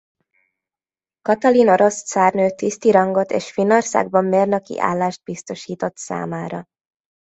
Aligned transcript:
Katalin 1.21 1.69
orosz 1.69 2.05
cárnő 2.05 2.49
tiszti 2.49 2.91
rangot 2.91 3.31
és 3.31 3.51
Finnországban 3.51 4.25
mérnöki 4.25 4.79
állást 4.79 5.23
biztosított 5.23 5.97
számára. 5.97 6.65